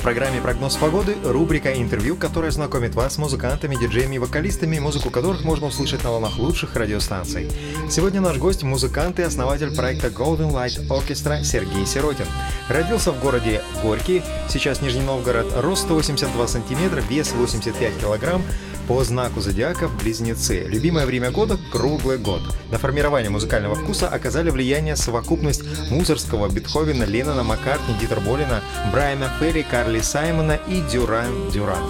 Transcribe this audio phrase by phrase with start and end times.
[0.00, 5.10] В программе «Прогноз погоды» рубрика «Интервью», которая знакомит вас с музыкантами, диджеями и вокалистами, музыку
[5.10, 7.50] которых можно услышать на волнах лучших радиостанций.
[7.90, 12.24] Сегодня наш гость– музыкант и основатель проекта Golden Light Orchestra Сергей Сиротин.
[12.70, 18.42] Родился в городе Горький, сейчас Нижний Новгород, рост 182 сантиметра, вес 85 килограмм,
[18.90, 20.64] по знаку зодиака Близнецы.
[20.66, 22.42] Любимое время года– круглый год.
[22.72, 29.62] На формирование музыкального вкуса оказали влияние совокупность Мусорского, Бетховена, Леннона, Маккартни, Дитер Болина, Брайана Ферри,
[29.90, 31.82] Карли Саймона и Дюран Дюран.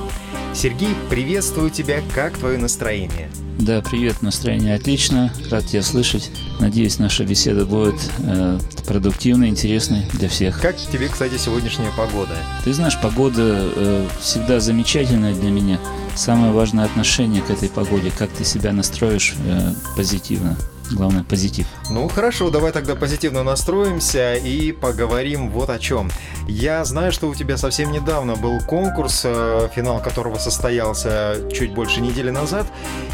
[0.54, 2.00] Сергей, приветствую тебя.
[2.14, 3.28] Как твое настроение?
[3.58, 6.30] Да, привет, настроение отлично, рад тебя слышать.
[6.60, 10.62] Надеюсь, наша беседа будет э, продуктивной, интересной для всех.
[10.62, 12.32] Как тебе, кстати, сегодняшняя погода?
[12.64, 15.78] Ты знаешь, погода э, всегда замечательная для меня.
[16.16, 20.56] Самое важное отношение к этой погоде, как ты себя настроишь э, позитивно.
[20.90, 21.66] Главное, позитив.
[21.90, 26.10] Ну хорошо, давай тогда позитивно настроимся и поговорим вот о чем.
[26.50, 32.00] Я знаю, что у тебя совсем недавно был конкурс, э, финал которого состоялся чуть больше
[32.00, 32.66] недели назад.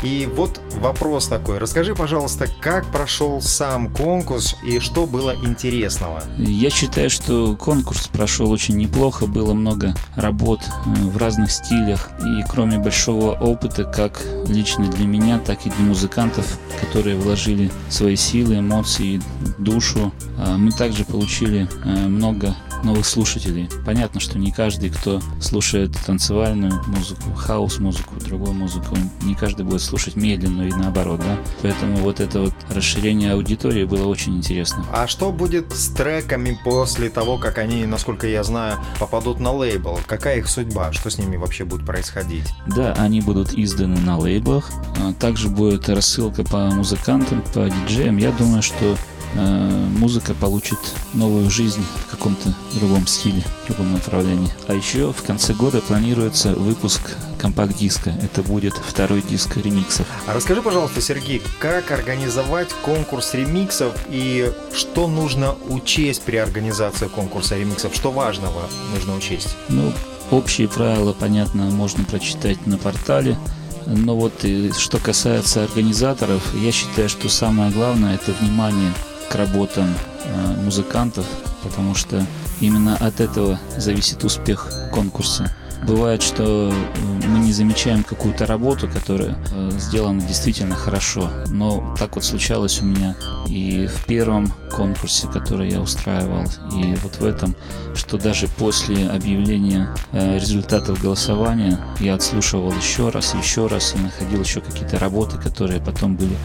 [0.02, 1.58] И вот вопрос такой.
[1.58, 6.22] Расскажи, пожалуйста, как прошел сам конкурс и что было интересного?
[6.38, 9.26] Я считаю, что конкурс прошел очень неплохо.
[9.26, 12.08] Было много работ э, в разных стилях.
[12.20, 18.16] И кроме большого опыта, как лично для меня, так и для музыкантов, которые вложили свои
[18.16, 19.20] силы, эмоции,
[19.58, 23.68] душу, а мы также получили э, много новых слушателей.
[23.84, 30.16] Понятно, что не каждый, кто слушает танцевальную музыку, хаос-музыку, другую музыку, не каждый будет слушать
[30.16, 31.38] медленную и наоборот, да.
[31.62, 34.84] Поэтому вот это вот расширение аудитории было очень интересно.
[34.92, 39.98] А что будет с треками после того, как они, насколько я знаю, попадут на лейбл?
[40.06, 40.92] Какая их судьба?
[40.92, 42.46] Что с ними вообще будет происходить?
[42.66, 44.70] Да, они будут изданы на лейблах.
[45.00, 48.16] А также будет рассылка по музыкантам, по диджеям.
[48.16, 48.96] Я думаю, что
[49.36, 50.78] музыка получит
[51.14, 54.50] новую жизнь в каком-то другом стиле, в другом направлении.
[54.68, 57.00] А еще в конце года планируется выпуск
[57.38, 58.10] компакт-диска.
[58.22, 60.06] Это будет второй диск ремиксов.
[60.26, 67.56] А расскажи, пожалуйста, Сергей, как организовать конкурс ремиксов и что нужно учесть при организации конкурса
[67.56, 67.94] ремиксов?
[67.94, 68.62] Что важного
[68.94, 69.56] нужно учесть?
[69.68, 69.92] Ну,
[70.30, 73.38] общие правила, понятно, можно прочитать на портале.
[73.86, 78.92] Но вот и что касается организаторов, я считаю, что самое главное это внимание
[79.30, 79.94] к работам
[80.24, 81.26] э, музыкантов,
[81.62, 82.24] потому что
[82.60, 85.54] именно от этого зависит успех конкурса.
[85.84, 91.30] Бывает, что э, мы не замечаем какую-то работу, которая э, сделана действительно хорошо.
[91.48, 93.16] Но так вот случалось у меня
[93.46, 97.54] и в первом конкурсе, который я устраивал, и вот в этом,
[97.94, 104.40] что даже после объявления э, результатов голосования я отслушивал еще раз, еще раз и находил
[104.40, 106.36] еще какие-то работы, которые потом были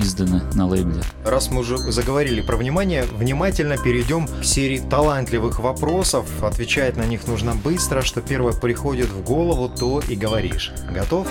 [0.00, 1.02] изданы на лейбле.
[1.24, 6.26] Раз мы уже заговорили про внимание, внимательно перейдем к серии талантливых вопросов.
[6.42, 10.72] Отвечать на них нужно быстро, что первое приходит в голову, то и говоришь.
[10.90, 11.28] Готов?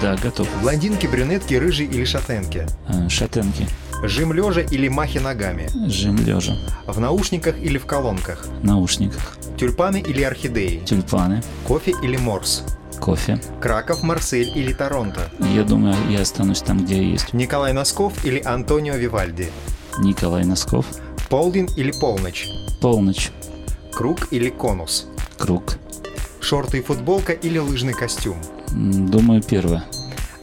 [0.00, 0.48] Да, готов.
[0.62, 2.66] Блондинки, брюнетки, рыжие или шатенки?
[2.86, 3.68] А, шатенки.
[4.02, 5.68] Жим лежа или махи ногами?
[5.86, 6.54] Жим лежа.
[6.86, 8.46] В наушниках или в колонках?
[8.62, 9.36] Наушниках.
[9.58, 10.78] Тюльпаны или орхидеи?
[10.86, 11.42] Тюльпаны.
[11.66, 12.64] Кофе или морс?
[12.98, 13.38] Кофе.
[13.60, 15.30] Краков, Марсель или Торонто?
[15.54, 17.34] Я думаю, я останусь там, где я есть.
[17.34, 19.50] Николай Носков или Антонио Вивальди?
[19.98, 20.86] Николай Носков.
[21.28, 22.46] Полдень или полночь?
[22.80, 23.30] Полночь.
[23.92, 25.06] Круг или конус?
[25.36, 25.76] Круг.
[26.40, 28.38] Шорты и футболка или лыжный костюм?
[28.70, 29.84] Думаю, первое.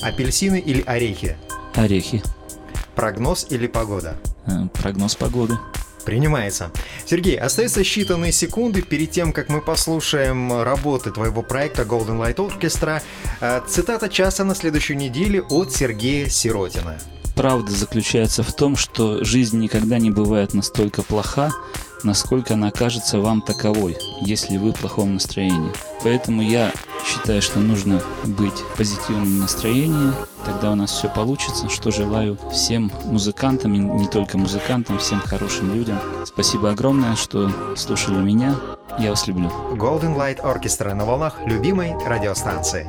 [0.01, 1.37] Апельсины или орехи?
[1.73, 2.21] Орехи.
[2.95, 4.15] Прогноз или погода?
[4.45, 5.57] Э, прогноз погоды.
[6.05, 6.71] Принимается.
[7.05, 13.01] Сергей, остается считанные секунды перед тем, как мы послушаем работы твоего проекта Golden Light Orchestra.
[13.41, 16.97] Э, цитата часа на следующей неделе от Сергея Сиротина.
[17.35, 21.51] Правда заключается в том, что жизнь никогда не бывает настолько плоха,
[22.03, 25.71] насколько она кажется вам таковой, если вы в плохом настроении.
[26.03, 26.71] Поэтому я
[27.05, 30.13] считаю, что нужно быть в позитивном настроении,
[30.45, 35.73] тогда у нас все получится, что желаю всем музыкантам, и не только музыкантам, всем хорошим
[35.73, 35.99] людям.
[36.25, 38.55] Спасибо огромное, что слушали меня.
[38.99, 39.51] Я вас люблю.
[39.71, 42.87] Golden Light Orchestra на волнах любимой радиостанции.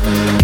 [0.00, 0.39] She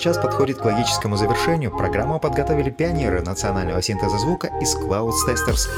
[0.00, 1.76] час подходит к логическому завершению.
[1.76, 5.68] Программу подготовили пионеры национального синтеза звука из Cloud Testers.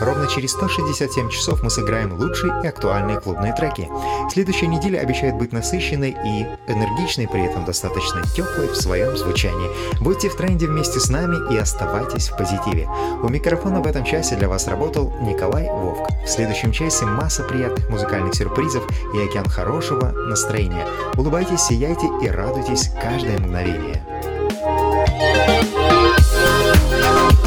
[0.00, 3.88] Ровно через 167 часов мы сыграем лучшие и актуальные клубные треки.
[4.30, 9.70] Следующая неделя обещает быть насыщенной и энергичной, при этом достаточно теплой в своем звучании.
[10.00, 12.88] Будьте в тренде вместе с нами и оставайтесь в позитиве.
[13.22, 16.08] У микрофона в этом часе для вас работал Николай Вовк.
[16.24, 18.84] В следующем часе масса приятных музыкальных сюрпризов
[19.14, 20.86] и океан хорошего настроения.
[21.16, 23.67] Улыбайтесь, сияйте и радуйтесь каждое мгновение.
[23.68, 23.98] Media.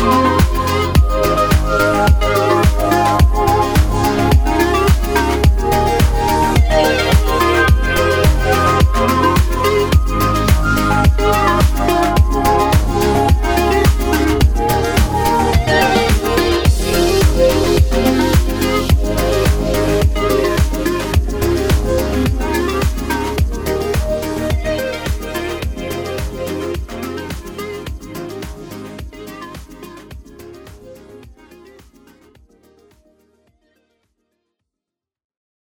[0.02, 0.41] Thank you.